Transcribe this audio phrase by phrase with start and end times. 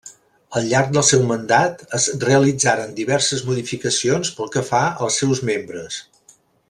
[0.59, 6.01] Al llarg del seu mandat es realitzaren diverses modificacions pel que fa als seus membres.